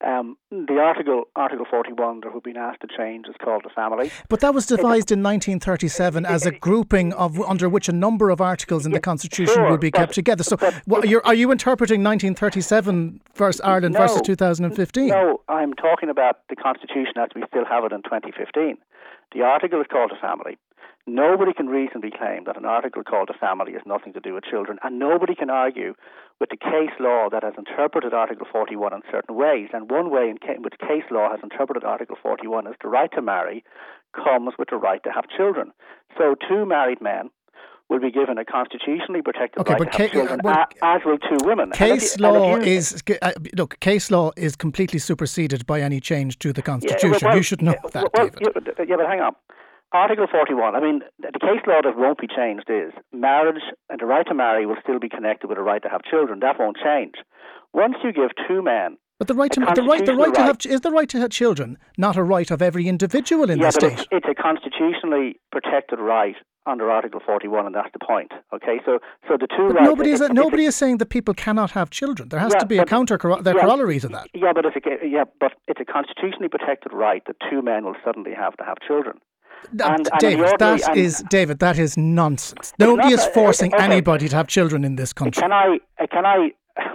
Um, 0.05 0.37
the 0.51 0.77
article, 0.79 1.23
Article 1.35 1.65
41, 1.69 2.21
that 2.21 2.33
we've 2.33 2.43
been 2.43 2.55
asked 2.55 2.81
to 2.81 2.87
change 2.87 3.25
is 3.27 3.35
called 3.43 3.63
the 3.63 3.69
family. 3.69 4.11
But 4.29 4.41
that 4.41 4.53
was 4.53 4.67
devised 4.67 5.11
in 5.11 5.23
1937 5.23 6.23
as 6.23 6.45
a 6.45 6.51
grouping 6.51 7.13
of 7.13 7.41
under 7.41 7.67
which 7.67 7.89
a 7.89 7.91
number 7.91 8.29
of 8.29 8.39
articles 8.39 8.85
in 8.85 8.91
the 8.91 8.99
Constitution 8.99 9.55
sure, 9.55 9.71
would 9.71 9.79
be 9.79 9.89
kept 9.89 10.13
together. 10.13 10.43
So, 10.43 10.55
but 10.55 10.75
what, 10.85 11.09
you're, 11.09 11.25
are 11.25 11.33
you 11.33 11.51
interpreting 11.51 12.03
1937 12.03 13.21
versus 13.33 13.59
Ireland 13.61 13.95
No. 13.95 14.01
versus 14.01 14.21
2015? 14.23 15.07
No, 15.07 15.41
I'm 15.49 15.73
talking 15.73 16.09
about 16.09 16.41
the 16.49 16.55
Constitution 16.55 17.13
as 17.17 17.29
we 17.35 17.43
still 17.47 17.65
have 17.65 17.83
it 17.83 17.91
in 17.91 18.03
2015. 18.03 18.77
The 19.33 19.41
article 19.41 19.81
is 19.81 19.87
called 19.91 20.11
the 20.11 20.15
family. 20.21 20.57
Nobody 21.07 21.53
can 21.53 21.67
reasonably 21.67 22.11
claim 22.11 22.43
that 22.45 22.57
an 22.57 22.65
article 22.65 23.01
called 23.01 23.29
a 23.29 23.37
family 23.37 23.71
has 23.71 23.81
nothing 23.85 24.11
to 24.11 24.19
do 24.19 24.33
with 24.33 24.43
children, 24.43 24.77
and 24.83 24.99
nobody 24.99 25.35
can 25.35 25.49
argue 25.49 25.93
with 26.41 26.49
the 26.49 26.57
case 26.57 26.91
law 26.99 27.29
that 27.31 27.43
has 27.43 27.53
interpreted 27.57 28.13
Article 28.13 28.45
41 28.51 28.93
in 28.93 29.01
certain 29.09 29.35
ways. 29.35 29.69
And 29.71 29.89
one 29.89 30.11
way 30.11 30.29
in 30.29 30.37
which 30.61 30.73
case 30.81 31.05
law 31.09 31.31
has 31.31 31.39
interpreted 31.41 31.85
Article 31.85 32.17
41 32.21 32.67
is 32.67 32.75
the 32.83 32.89
right 32.89 33.09
to 33.13 33.21
marry 33.21 33.63
comes 34.13 34.53
with 34.59 34.69
the 34.69 34.75
right 34.75 35.01
to 35.03 35.09
have 35.11 35.23
children. 35.29 35.71
So 36.17 36.35
two 36.47 36.65
married 36.65 37.01
men 37.01 37.29
will 37.89 38.01
be 38.01 38.11
given 38.11 38.37
a 38.37 38.43
constitutionally 38.43 39.21
protected 39.21 39.61
Okay, 39.61 39.73
right 39.73 39.79
but 39.79 39.91
to 39.93 39.97
have 39.97 40.11
ca- 40.11 40.13
children, 40.13 40.39
well, 40.43 40.65
as 40.81 41.01
will 41.05 41.17
two 41.19 41.37
women. 41.45 41.71
Case 41.71 42.17
you- 42.17 42.23
law 42.23 42.57
is 42.57 43.01
uh, 43.21 43.31
look. 43.55 43.79
Case 43.79 44.11
law 44.11 44.31
is 44.35 44.57
completely 44.57 44.99
superseded 44.99 45.65
by 45.65 45.79
any 45.79 46.01
change 46.01 46.37
to 46.39 46.51
the 46.51 46.59
Yeah, 46.59 46.65
Constitution. 46.65 47.27
well, 47.27 47.37
you 47.37 47.43
should 47.43 47.61
know 47.61 47.75
yeah, 47.81 47.89
that, 47.93 48.13
well, 48.13 48.27
David. 48.27 48.75
Yeah, 48.89 48.95
but 48.97 49.07
hang 49.07 49.21
on. 49.21 49.35
Article 49.93 50.27
41, 50.29 50.75
I 50.75 50.81
mean, 50.81 51.01
the 51.19 51.39
case 51.39 51.61
law 51.65 51.79
that 51.81 51.97
won't 51.97 52.19
be 52.19 52.27
changed 52.27 52.65
is 52.69 52.91
marriage 53.13 53.61
and 53.89 53.99
the 53.99 54.05
right 54.05 54.25
to 54.27 54.33
marry 54.33 54.65
will 54.65 54.75
still 54.83 54.99
be 54.99 55.07
connected 55.09 55.47
with 55.47 55.57
the 55.57 55.63
right 55.63 55.81
to 55.83 55.89
have 55.89 56.01
children. 56.03 56.39
That 56.41 56.59
won't 56.59 56.77
change. 56.83 57.15
Once 57.73 57.95
you 58.03 58.11
give 58.11 58.31
two 58.47 58.61
men. 58.61 58.97
But 59.17 59.27
the 59.27 59.33
right 59.33 59.51
to 59.53 59.59
the 59.61 59.65
right 59.83 60.05
the 60.05 60.13
right 60.13 60.33
to 60.33 60.33
constitutional 60.33 60.45
have 60.45 60.57
is 60.75 60.81
the 60.81 60.91
right 60.91 61.09
to 61.09 61.19
have 61.19 61.31
children 61.31 61.77
not 61.97 62.17
a 62.17 62.23
right 62.23 62.51
of 62.51 62.61
every 62.61 62.87
individual 62.87 63.49
in 63.49 63.57
yeah, 63.59 63.67
the 63.67 63.71
state. 63.71 63.93
it's, 63.93 64.05
it's 64.11 64.27
a 64.29 64.35
constitutionally 64.35 65.39
protected 65.51 65.99
right 65.99 66.35
under 66.67 66.91
Article 66.91 67.21
41, 67.25 67.65
and 67.65 67.73
that's 67.73 67.89
the 67.93 68.05
point. 68.05 68.31
Okay, 68.53 68.79
so 68.85 68.99
so 69.27 69.37
the 69.39 69.47
two 69.47 69.69
But 69.69 69.75
rights. 69.77 69.85
nobody 69.85 70.11
is 70.11 70.21
it's 70.21 70.29
a- 70.29 70.33
nobody 70.33 70.65
is 70.65 70.75
saying 70.75 70.97
that 70.97 71.07
people 71.09 71.33
cannot 71.33 71.71
have 71.71 71.89
children. 71.89 72.27
There 72.29 72.39
has 72.41 72.51
Yeah, 72.53 72.59
to 72.59 72.65
be 72.67 72.77
a 72.77 72.85
counter 72.85 73.17
yeah. 73.23 73.53
corollary 73.53 73.99
to 74.01 74.09
that. 74.09 74.27
Yeah, 74.35 74.51
but 74.53 74.65
it's 74.65 74.75
a, 74.75 75.07
yeah, 75.07 75.23
but 75.39 75.53
it's 75.67 75.79
a 75.79 75.85
constitutionally 75.85 76.49
protected 76.49 76.91
right 76.93 77.23
that 77.25 77.37
two 77.49 77.61
men 77.63 77.85
will 77.85 77.95
suddenly 78.05 78.33
have 78.35 78.55
to 78.57 78.65
have 78.65 78.77
children. 78.85 79.17
Uh, 79.79 79.83
And- 79.83 80.07
and 80.11 80.19
David, 80.19 80.53
that 80.59 80.87
and- 80.89 80.97
is 80.97 81.23
David. 81.29 81.59
That 81.59 81.77
is 81.77 81.97
nonsense. 81.97 82.73
Nobody 82.79 83.09
not- 83.09 83.19
is 83.19 83.27
forcing 83.27 83.73
anybody 83.75 84.27
to 84.29 84.35
have 84.35 84.47
children 84.47 84.83
in 84.85 84.95
this 84.95 85.13
country. 85.13 85.41
Can 85.41 85.51
I? 85.51 85.79
uh, 85.99 86.07
Can 86.07 86.25
I? 86.25 86.51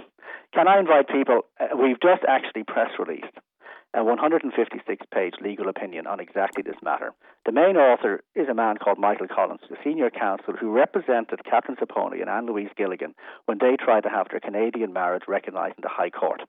Can 0.53 0.67
I 0.67 0.79
invite 0.79 1.07
people? 1.07 1.45
Uh, 1.59 1.75
we've 1.75 1.99
just 2.01 2.23
actually 2.27 2.63
press 2.63 2.91
released 2.99 3.33
a 3.95 4.03
156 4.03 5.05
page 5.13 5.33
legal 5.41 5.69
opinion 5.69 6.07
on 6.07 6.19
exactly 6.19 6.63
this 6.63 6.75
matter. 6.83 7.11
The 7.45 7.51
main 7.51 7.77
author 7.77 8.23
is 8.35 8.47
a 8.49 8.53
man 8.53 8.77
called 8.77 8.97
Michael 8.97 9.27
Collins, 9.27 9.61
the 9.69 9.77
senior 9.83 10.09
counsel 10.09 10.53
who 10.59 10.71
represented 10.71 11.43
Katherine 11.45 11.77
Zappone 11.77 12.19
and 12.19 12.29
Ann 12.29 12.45
Louise 12.47 12.69
Gilligan 12.75 13.13
when 13.45 13.57
they 13.59 13.75
tried 13.77 14.01
to 14.03 14.09
have 14.09 14.27
their 14.31 14.39
Canadian 14.39 14.93
marriage 14.93 15.23
recognised 15.27 15.75
in 15.77 15.81
the 15.83 15.89
High 15.89 16.09
Court. 16.09 16.41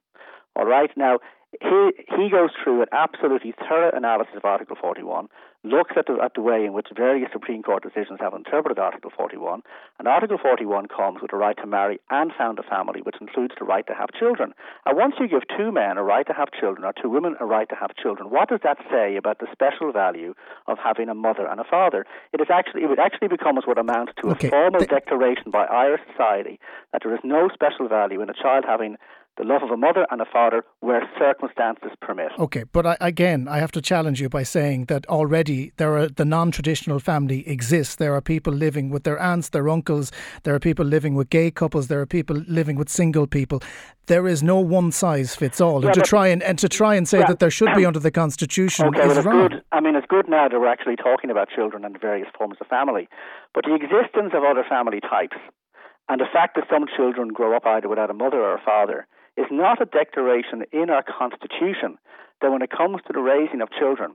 All 0.56 0.66
right. 0.66 0.90
Now, 0.96 1.18
he, 1.61 1.90
he 2.16 2.30
goes 2.30 2.50
through 2.62 2.82
an 2.82 2.88
absolutely 2.92 3.54
thorough 3.68 3.90
analysis 3.94 4.34
of 4.37 4.44
Article 4.44 4.76
41, 4.80 5.28
looks 5.62 5.92
at 5.96 6.06
the, 6.06 6.18
at 6.23 6.34
the 6.34 6.42
way 6.42 6.64
in 6.64 6.73
which 6.73 6.88
various 6.94 7.30
Supreme 7.32 7.62
Court 7.62 7.82
decisions 7.82 8.20
have 8.20 8.34
interpreted 8.34 8.78
Article 8.78 9.11
41, 9.16 9.62
and 9.99 10.08
Article 10.08 10.37
41 10.37 10.88
comes 10.88 11.23
with 11.23 11.32
a 11.32 11.37
right 11.37 11.56
to 11.56 11.66
marry 11.66 12.00
and 12.11 12.32
found 12.37 12.58
a 12.58 12.62
family, 12.62 13.00
which 13.02 13.16
includes 13.20 13.54
the 13.58 13.64
right 13.64 13.87
to 13.87 13.94
have 13.94 14.11
children. 14.18 14.52
And 14.84 14.96
once 14.96 15.14
you 15.18 15.28
give 15.28 15.42
two 15.56 15.73
men 15.73 15.96
a 15.96 16.02
right 16.02 16.26
to 16.26 16.34
have 16.34 16.49
children 16.52 16.84
or 16.84 16.92
two 16.92 17.08
women 17.08 17.37
a 17.40 17.46
right 17.46 17.68
to 17.68 17.76
have 17.76 17.96
children, 17.96 18.30
what 18.30 18.49
does 18.49 18.61
that 18.62 18.78
say 18.90 19.16
about 19.16 19.38
the 19.38 19.46
special 19.52 19.92
value 19.92 20.34
of 20.66 20.78
having 20.82 21.08
a 21.08 21.14
mother 21.14 21.46
and 21.46 21.61
a 21.61 21.64
father? 21.64 22.04
It 22.32 22.40
is 22.40 22.49
actually 22.50 22.82
it 22.82 22.88
would 22.88 22.99
actually 22.99 23.28
becomes 23.28 23.66
what 23.66 23.78
amounts 23.78 24.12
to 24.20 24.30
okay. 24.30 24.49
a 24.49 24.50
formal 24.50 24.80
the- 24.80 24.87
declaration 24.87 25.50
by 25.50 25.64
Irish 25.64 26.02
society 26.11 26.58
that 26.92 27.02
there 27.04 27.14
is 27.14 27.20
no 27.25 27.49
special 27.52 27.88
value 27.88 28.20
in 28.20 28.28
a 28.28 28.34
child 28.34 28.64
having 28.66 28.96
the 29.36 29.44
love 29.44 29.62
of 29.62 29.70
a 29.70 29.76
mother 29.76 30.06
and 30.10 30.20
a 30.20 30.24
father 30.24 30.64
where 30.80 31.02
circumstances 31.18 31.90
permit. 32.00 32.30
Okay, 32.38 32.64
but 32.72 32.86
I, 32.86 32.96
again, 33.00 33.48
I 33.48 33.58
have 33.58 33.72
to 33.72 33.82
challenge 33.82 34.20
you 34.20 34.28
by 34.28 34.44
saying 34.44 34.84
that 34.86 35.06
already 35.06 35.72
there 35.76 35.96
are 35.96 36.08
the 36.08 36.24
non-traditional 36.24 37.00
family 37.00 37.46
exists. 37.48 37.96
There 37.96 38.14
are 38.14 38.20
people 38.20 38.52
living 38.52 38.90
with 38.90 39.02
their 39.02 39.18
aunts, 39.18 39.48
their 39.48 39.68
uncles. 39.68 40.12
There 40.44 40.54
are 40.54 40.60
people 40.60 40.84
living 40.84 41.14
with 41.14 41.30
gay 41.30 41.50
couples. 41.50 41.88
There 41.88 42.00
are 42.00 42.06
people 42.06 42.36
living 42.46 42.76
with 42.76 42.88
single 42.88 43.26
people. 43.26 43.60
There 44.06 44.28
is 44.28 44.42
no 44.42 44.60
one 44.60 44.92
size 44.92 45.34
fits 45.34 45.60
all. 45.60 45.80
Yeah, 45.80 45.88
and 45.88 45.94
to 45.94 46.02
try 46.02 46.28
and, 46.28 46.42
and 46.42 46.58
to 46.58 46.68
try 46.68 46.94
and 46.94 47.08
say 47.08 47.20
yeah. 47.20 47.26
that 47.26 47.40
there 47.40 47.50
should 47.50 47.74
be 47.74 47.84
under 47.90 47.98
the 47.98 48.12
constitution 48.12 48.86
okay, 48.86 49.00
is 49.00 49.08
well, 49.08 49.18
it's 49.18 49.26
wrong. 49.26 49.48
Good. 49.48 49.64
I 49.72 49.80
mean, 49.80 49.96
it's 49.96 50.06
good 50.06 50.28
now 50.28 50.48
that 50.48 50.60
we're 50.60 50.68
actually 50.68 50.96
talking 50.96 51.30
about 51.30 51.48
children 51.48 51.84
and 51.84 52.00
various 52.00 52.28
forms 52.38 52.58
of 52.60 52.68
family, 52.68 53.08
but 53.52 53.64
the 53.64 53.74
existence 53.74 54.32
of 54.32 54.44
other 54.44 54.64
family 54.68 55.00
types 55.00 55.36
and 56.08 56.20
the 56.20 56.26
fact 56.32 56.54
that 56.54 56.64
some 56.70 56.84
children 56.96 57.28
grow 57.28 57.56
up 57.56 57.66
either 57.66 57.88
without 57.88 58.10
a 58.10 58.14
mother 58.14 58.38
or 58.38 58.54
a 58.54 58.62
father 58.62 59.06
is 59.36 59.46
not 59.50 59.82
a 59.82 59.86
declaration 59.86 60.64
in 60.72 60.90
our 60.90 61.02
Constitution 61.02 61.98
that 62.40 62.50
when 62.50 62.62
it 62.62 62.70
comes 62.70 63.00
to 63.06 63.12
the 63.12 63.20
raising 63.20 63.60
of 63.60 63.68
children, 63.70 64.14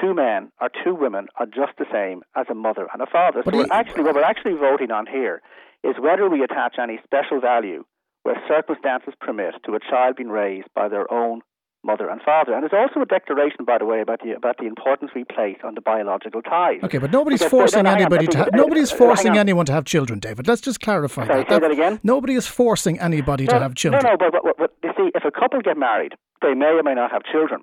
two 0.00 0.14
men 0.14 0.50
or 0.60 0.70
two 0.84 0.94
women 0.94 1.28
are 1.36 1.46
just 1.46 1.78
the 1.78 1.86
same 1.92 2.22
as 2.34 2.46
a 2.50 2.54
mother 2.54 2.88
and 2.92 3.02
a 3.02 3.06
father. 3.06 3.42
So 3.44 3.50
we're 3.52 3.66
actually 3.70 4.02
what 4.02 4.14
we're 4.14 4.22
actually 4.22 4.54
voting 4.54 4.90
on 4.90 5.06
here 5.06 5.42
is 5.84 5.94
whether 6.00 6.28
we 6.28 6.42
attach 6.42 6.76
any 6.80 6.98
special 7.04 7.40
value 7.40 7.84
where 8.22 8.42
circumstances 8.48 9.14
permit 9.20 9.54
to 9.64 9.74
a 9.74 9.78
child 9.78 10.16
being 10.16 10.30
raised 10.30 10.66
by 10.74 10.88
their 10.88 11.10
own 11.12 11.42
mother 11.86 12.10
and 12.10 12.20
father. 12.20 12.52
And 12.52 12.62
there's 12.62 12.74
also 12.74 13.00
a 13.00 13.06
declaration, 13.06 13.64
by 13.64 13.78
the 13.78 13.86
way, 13.86 14.00
about 14.00 14.20
the 14.22 14.32
about 14.32 14.58
the 14.58 14.66
importance 14.66 15.12
we 15.14 15.24
place 15.24 15.58
on 15.64 15.74
the 15.74 15.80
biological 15.80 16.42
ties. 16.42 16.80
Okay, 16.82 16.98
but 16.98 17.12
nobody's 17.12 17.40
because 17.40 17.50
forcing 17.50 17.86
anybody 17.86 18.26
to 18.26 18.38
ha- 18.38 18.48
nobody's 18.52 18.90
forcing 18.90 19.38
anyone 19.38 19.64
to 19.66 19.72
have 19.72 19.84
children, 19.84 20.18
David. 20.18 20.46
Let's 20.48 20.60
just 20.60 20.80
clarify 20.80 21.26
Sorry, 21.26 21.44
that. 21.44 21.50
Say 21.50 21.58
that 21.60 21.70
again. 21.70 22.00
Nobody 22.02 22.34
is 22.34 22.46
forcing 22.46 22.98
anybody 22.98 23.44
no, 23.44 23.52
to 23.52 23.60
have 23.60 23.74
children. 23.74 24.02
No, 24.04 24.10
no, 24.10 24.16
but, 24.18 24.42
but, 24.42 24.56
but 24.58 24.74
you 24.82 24.90
see, 24.96 25.10
if 25.14 25.24
a 25.24 25.30
couple 25.30 25.60
get 25.62 25.78
married, 25.78 26.14
they 26.42 26.54
may 26.54 26.66
or 26.66 26.82
may 26.82 26.94
not 26.94 27.10
have 27.10 27.22
children. 27.24 27.62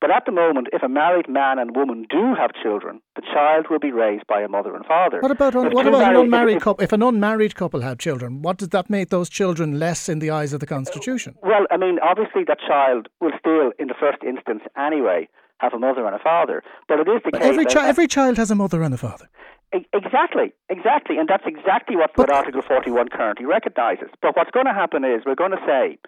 But 0.00 0.12
at 0.12 0.26
the 0.26 0.32
moment, 0.32 0.68
if 0.72 0.82
a 0.82 0.88
married 0.88 1.28
man 1.28 1.58
and 1.58 1.74
woman 1.74 2.06
do 2.08 2.34
have 2.36 2.50
children, 2.62 3.00
the 3.16 3.22
child 3.22 3.66
will 3.68 3.80
be 3.80 3.90
raised 3.90 4.26
by 4.28 4.40
a 4.42 4.48
mother 4.48 4.76
and 4.76 4.86
father. 4.86 5.20
What 5.20 5.32
about 5.32 5.56
un, 5.56 5.72
what 5.72 5.88
about 5.88 6.14
an 6.14 6.16
unmarried 6.16 6.60
couple? 6.60 6.84
If 6.84 6.92
an 6.92 7.02
unmarried 7.02 7.56
couple 7.56 7.80
had 7.80 7.98
children, 7.98 8.42
what 8.42 8.58
does 8.58 8.68
that 8.68 8.88
make 8.88 9.08
those 9.08 9.28
children 9.28 9.80
less 9.80 10.08
in 10.08 10.20
the 10.20 10.30
eyes 10.30 10.52
of 10.52 10.60
the 10.60 10.66
Constitution? 10.66 11.34
Well, 11.42 11.66
I 11.72 11.76
mean, 11.76 11.98
obviously 11.98 12.44
that 12.44 12.58
child 12.60 13.08
will 13.20 13.32
still, 13.40 13.72
in 13.78 13.88
the 13.88 13.94
first 13.98 14.22
instance 14.22 14.62
anyway, 14.76 15.28
have 15.58 15.74
a 15.74 15.78
mother 15.78 16.06
and 16.06 16.14
a 16.14 16.20
father. 16.20 16.62
But 16.86 17.00
it 17.00 17.08
is 17.08 17.20
the 17.24 17.32
but 17.32 17.40
case. 17.40 17.48
Every, 17.50 17.64
chi- 17.64 17.88
every 17.88 18.06
child 18.06 18.36
has 18.36 18.52
a 18.52 18.54
mother 18.54 18.82
and 18.84 18.94
a 18.94 18.98
father. 18.98 19.28
Exactly, 19.92 20.52
exactly, 20.70 21.18
and 21.18 21.28
that's 21.28 21.44
exactly 21.44 21.94
what, 21.94 22.16
what 22.16 22.30
Article 22.30 22.62
41 22.62 23.08
currently 23.08 23.44
recognises. 23.44 24.08
But 24.22 24.34
what's 24.34 24.50
going 24.50 24.64
to 24.64 24.72
happen 24.72 25.04
is 25.04 25.22
we're 25.26 25.34
going 25.34 25.50
to 25.50 25.62
say 25.66 25.98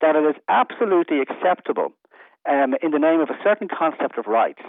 that 0.00 0.16
it 0.16 0.24
is 0.24 0.34
absolutely 0.48 1.20
acceptable 1.20 1.92
um, 2.48 2.74
in 2.82 2.90
the 2.90 2.98
name 2.98 3.20
of 3.20 3.30
a 3.30 3.38
certain 3.42 3.68
concept 3.68 4.18
of 4.18 4.26
rights, 4.26 4.62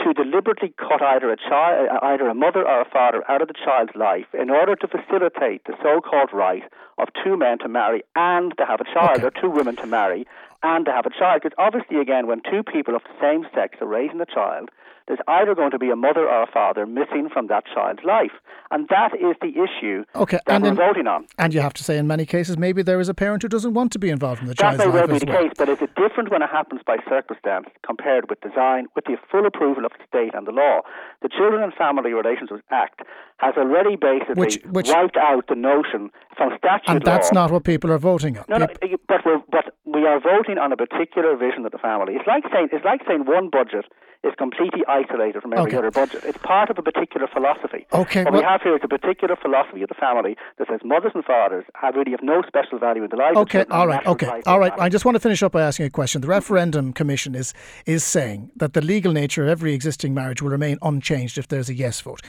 to 0.00 0.12
deliberately 0.14 0.72
cut 0.78 1.02
either 1.02 1.30
a 1.30 1.36
child, 1.36 1.88
either 2.02 2.28
a 2.28 2.34
mother 2.34 2.66
or 2.66 2.82
a 2.82 2.88
father 2.90 3.22
out 3.28 3.42
of 3.42 3.48
the 3.48 3.54
child's 3.54 3.92
life 3.96 4.26
in 4.32 4.48
order 4.48 4.76
to 4.76 4.86
facilitate 4.86 5.64
the 5.64 5.74
so-called 5.82 6.30
right 6.32 6.62
of 6.98 7.08
two 7.24 7.36
men 7.36 7.58
to 7.58 7.68
marry 7.68 8.02
and 8.14 8.56
to 8.58 8.64
have 8.64 8.80
a 8.80 8.84
child, 8.84 9.18
okay. 9.18 9.26
or 9.26 9.30
two 9.30 9.50
women 9.50 9.74
to 9.76 9.86
marry 9.86 10.26
and 10.62 10.84
to 10.86 10.92
have 10.92 11.06
a 11.06 11.10
child. 11.10 11.42
Because 11.42 11.56
obviously, 11.58 12.00
again, 12.00 12.26
when 12.26 12.40
two 12.48 12.62
people 12.62 12.94
of 12.94 13.02
the 13.02 13.20
same 13.20 13.44
sex 13.54 13.78
are 13.80 13.88
raising 13.88 14.20
a 14.20 14.26
child, 14.26 14.70
there's 15.08 15.20
either 15.26 15.54
going 15.54 15.70
to 15.70 15.78
be 15.78 15.90
a 15.90 15.96
mother 15.96 16.28
or 16.28 16.42
a 16.42 16.46
father 16.46 16.86
missing 16.86 17.28
from 17.32 17.46
that 17.48 17.64
child's 17.74 18.04
life. 18.04 18.30
And 18.70 18.86
that 18.88 19.14
is 19.14 19.34
the 19.40 19.48
issue 19.48 20.04
okay, 20.14 20.38
that 20.46 20.56
and 20.56 20.62
we're 20.62 20.70
in, 20.70 20.76
voting 20.76 21.06
on. 21.06 21.26
And 21.38 21.54
you 21.54 21.60
have 21.60 21.72
to 21.74 21.82
say, 21.82 21.96
in 21.96 22.06
many 22.06 22.26
cases, 22.26 22.58
maybe 22.58 22.82
there 22.82 23.00
is 23.00 23.08
a 23.08 23.14
parent 23.14 23.42
who 23.42 23.48
doesn't 23.48 23.72
want 23.72 23.90
to 23.92 23.98
be 23.98 24.10
involved 24.10 24.42
in 24.42 24.46
the 24.46 24.54
that 24.54 24.58
child's 24.58 24.78
life. 24.78 24.86
That 24.88 24.92
may 24.92 25.00
well 25.00 25.18
be 25.18 25.24
the 25.24 25.32
well. 25.32 25.42
case, 25.42 25.52
but 25.56 25.68
is 25.70 25.80
it 25.80 25.94
different 25.96 26.30
when 26.30 26.42
it 26.42 26.50
happens 26.50 26.82
by 26.86 26.98
circumstance 27.08 27.66
compared 27.84 28.28
with 28.28 28.40
design, 28.42 28.86
with 28.94 29.06
the 29.06 29.16
full 29.30 29.46
approval 29.46 29.86
of 29.86 29.92
the 29.92 30.04
state 30.06 30.34
and 30.34 30.46
the 30.46 30.52
law? 30.52 30.82
The 31.22 31.30
Children 31.30 31.62
and 31.62 31.72
Family 31.72 32.12
Relations 32.12 32.50
Act 32.70 33.00
has 33.38 33.54
already 33.56 33.96
basically 33.96 34.34
which, 34.34 34.62
which, 34.70 34.88
wiped 34.90 35.16
out 35.16 35.46
the 35.48 35.54
notion 35.54 36.10
from 36.36 36.52
statute 36.58 36.88
And 36.88 37.02
that's 37.02 37.32
law. 37.32 37.42
not 37.42 37.50
what 37.50 37.64
people 37.64 37.90
are 37.90 37.98
voting 37.98 38.36
on. 38.36 38.44
No, 38.48 38.58
no, 38.58 38.66
but, 39.08 39.24
we're, 39.24 39.40
but 39.50 39.72
we 39.86 40.04
are 40.04 40.20
voting 40.20 40.58
on 40.58 40.72
a 40.72 40.76
particular 40.76 41.36
vision 41.36 41.64
of 41.64 41.72
the 41.72 41.78
family. 41.78 42.14
It's 42.14 42.26
like 42.26 42.44
saying, 42.52 42.68
it's 42.72 42.84
like 42.84 43.00
saying 43.08 43.24
one 43.24 43.48
budget 43.48 43.86
is 44.28 44.34
completely 44.36 44.82
isolated 44.86 45.42
from 45.42 45.52
every 45.52 45.72
okay. 45.72 45.78
other 45.78 45.90
budget. 45.90 46.22
It's 46.24 46.38
part 46.38 46.70
of 46.70 46.78
a 46.78 46.82
particular 46.82 47.26
philosophy. 47.26 47.86
Okay, 47.92 48.24
what 48.24 48.32
well, 48.32 48.42
we 48.42 48.46
have 48.46 48.62
here 48.62 48.76
is 48.76 48.82
a 48.84 48.88
particular 48.88 49.36
philosophy 49.36 49.82
of 49.82 49.88
the 49.88 49.94
family 49.94 50.36
that 50.58 50.68
says 50.68 50.80
mothers 50.84 51.12
and 51.14 51.24
fathers 51.24 51.64
have 51.74 51.94
really 51.94 52.12
have 52.12 52.22
no 52.22 52.42
special 52.46 52.78
value 52.78 53.02
in 53.02 53.10
the 53.10 53.16
lives 53.16 53.36
okay, 53.36 53.64
all 53.70 53.86
right, 53.86 54.06
okay, 54.06 54.42
all 54.46 54.60
right. 54.60 54.72
I 54.78 54.88
just 54.88 55.04
want 55.04 55.14
to 55.16 55.20
finish 55.20 55.42
up 55.42 55.52
by 55.52 55.62
asking 55.62 55.86
a 55.86 55.90
question. 55.90 56.20
The 56.20 56.28
referendum 56.28 56.92
commission 56.92 57.34
is 57.34 57.54
is 57.86 58.04
saying 58.04 58.50
that 58.56 58.74
the 58.74 58.80
legal 58.80 59.12
nature 59.12 59.42
of 59.42 59.48
every 59.48 59.72
existing 59.74 60.14
marriage 60.14 60.42
will 60.42 60.50
remain 60.50 60.78
unchanged 60.82 61.38
if 61.38 61.48
there's 61.48 61.68
a 61.68 61.74
yes 61.74 62.00
vote. 62.00 62.20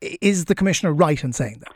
Is 0.00 0.44
the 0.44 0.54
commissioner 0.54 0.92
right 0.92 1.22
in 1.22 1.32
saying 1.32 1.58
that? 1.60 1.72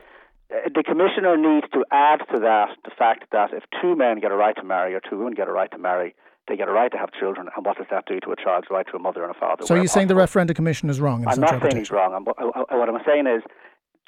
Uh, 0.51 0.69
the 0.73 0.83
commissioner 0.83 1.37
needs 1.37 1.67
to 1.73 1.83
add 1.91 2.19
to 2.33 2.39
that 2.39 2.69
the 2.83 2.91
fact 2.97 3.25
that 3.31 3.53
if 3.53 3.63
two 3.81 3.95
men 3.95 4.19
get 4.19 4.31
a 4.31 4.35
right 4.35 4.55
to 4.55 4.63
marry 4.63 4.93
or 4.93 4.99
two 4.99 5.17
women 5.17 5.33
get 5.33 5.47
a 5.47 5.51
right 5.51 5.71
to 5.71 5.77
marry, 5.77 6.15
they 6.47 6.57
get 6.57 6.67
a 6.67 6.71
right 6.71 6.91
to 6.91 6.97
have 6.97 7.11
children, 7.13 7.47
and 7.55 7.65
what 7.65 7.77
does 7.77 7.87
that 7.89 8.05
do 8.05 8.19
to 8.19 8.31
a 8.31 8.35
child's 8.35 8.67
right 8.69 8.85
to 8.87 8.95
a 8.97 8.99
mother 8.99 9.23
and 9.23 9.31
a 9.33 9.39
father? 9.39 9.65
So 9.65 9.75
you're 9.75 9.87
saying 9.87 10.07
the 10.07 10.15
referendum 10.15 10.55
commission 10.55 10.89
is 10.89 10.99
wrong? 10.99 11.25
I'm 11.27 11.39
not 11.39 11.61
saying 11.61 11.77
he's 11.77 11.91
wrong. 11.91 12.13
I'm, 12.13 12.27
uh, 12.27 12.49
uh, 12.49 12.65
what 12.77 12.89
I'm 12.89 12.99
saying 13.05 13.27
is, 13.27 13.43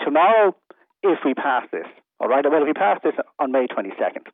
tomorrow, 0.03 0.53
if 1.01 1.19
we 1.23 1.33
pass 1.33 1.65
this, 1.71 1.87
all 2.19 2.27
right, 2.27 2.43
well, 2.49 2.61
if 2.61 2.67
we 2.67 2.73
pass 2.73 2.99
this 3.03 3.13
on 3.39 3.51
May 3.53 3.67
22nd, 3.67 4.27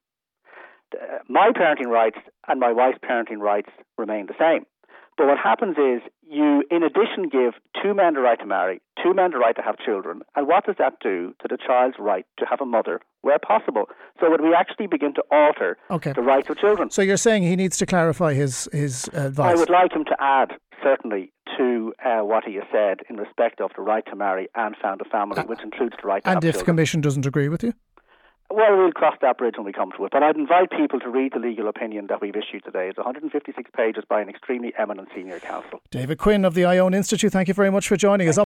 my 1.30 1.52
parenting 1.56 1.88
rights 1.88 2.18
and 2.48 2.60
my 2.60 2.72
wife's 2.72 2.98
parenting 3.00 3.38
rights 3.40 3.70
remain 3.98 4.26
the 4.26 4.34
same. 4.40 4.66
But 5.22 5.28
what 5.28 5.38
happens 5.38 5.78
is 5.78 6.02
you, 6.28 6.64
in 6.72 6.82
addition, 6.82 7.30
give 7.32 7.54
two 7.80 7.94
men 7.94 8.16
the 8.16 8.22
right 8.22 8.40
to 8.40 8.46
marry, 8.48 8.82
two 9.04 9.14
men 9.14 9.30
the 9.30 9.38
right 9.38 9.56
to 9.56 9.62
have 9.62 9.78
children. 9.78 10.24
And 10.36 10.48
what 10.48 10.66
does 10.66 10.78
that 10.80 10.94
do 11.00 11.36
to 11.44 11.48
the 11.48 11.60
child's 11.64 11.98
right 12.00 12.26
to 12.40 12.46
have 12.50 12.60
a 12.60 12.66
mother 12.66 13.02
where 13.22 13.38
possible? 13.38 13.86
So 14.20 14.32
would 14.32 14.42
we 14.42 14.56
actually 14.56 14.88
begin 14.88 15.14
to 15.14 15.24
alter 15.30 15.78
okay. 15.92 16.14
the 16.14 16.24
rights 16.24 16.50
of 16.50 16.58
children? 16.58 16.90
So 16.90 17.04
you're 17.04 17.18
saying 17.18 17.44
he 17.44 17.56
needs 17.56 17.78
to 17.78 17.86
clarify 17.86 18.34
his, 18.34 18.68
his 18.74 19.10
advice? 19.14 19.56
I 19.56 19.60
would 19.60 19.70
like 19.70 19.94
him 19.94 20.06
to 20.06 20.16
add, 20.20 20.54
certainly, 20.82 21.32
to 21.56 21.94
uh, 22.04 22.22
what 22.22 22.44
he 22.44 22.56
has 22.56 22.64
said 22.72 23.02
in 23.08 23.18
respect 23.18 23.62
of 23.62 23.70
the 23.76 23.84
right 23.84 24.04
to 24.08 24.16
marry 24.16 24.48
and 24.56 24.76
found 24.82 25.02
a 25.02 25.06
family, 25.06 25.38
uh, 25.38 25.44
which 25.44 25.62
includes 25.62 25.94
the 26.02 26.08
right 26.08 26.24
to 26.24 26.30
and 26.32 26.38
if 26.38 26.42
children. 26.42 26.60
the 26.60 26.66
Commission 26.66 27.02
doesn't 27.02 27.28
agree 27.28 27.48
with 27.48 27.62
you? 27.62 27.74
Well, 28.54 28.78
we'll 28.78 28.92
cross 28.92 29.16
that 29.22 29.38
bridge 29.38 29.56
when 29.58 29.66
we 29.66 29.72
come 29.72 29.92
to 29.98 30.06
it. 30.06 30.12
But 30.12 30.24
I'd 30.24 30.36
invite 30.36 30.72
people 30.72 31.00
to 31.00 31.10
read 31.10 31.34
the 31.34 31.40
legal 31.40 31.68
opinion 31.68 32.08
that 32.08 32.22
we've 32.22 32.36
issued 32.36 32.64
today. 32.66 32.90
It's 32.90 32.98
156 32.98 33.72
pages 33.76 34.04
by 34.08 34.22
an 34.22 34.30
extremely 34.30 34.74
eminent 34.78 35.10
senior 35.16 35.40
counsel. 35.40 35.82
David 35.90 36.18
Quinn 36.18 36.44
of 36.44 36.54
the 36.54 36.66
Iona 36.66 36.98
Institute, 36.98 37.32
thank 37.32 37.48
you 37.48 37.54
very 37.54 37.72
much 37.72 37.88
for 37.88 37.96
joining 37.96 38.28
us. 38.28 38.38